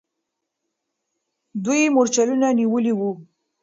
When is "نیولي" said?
2.59-2.93